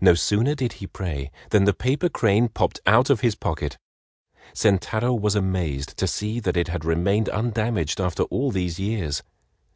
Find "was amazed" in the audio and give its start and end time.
5.12-5.96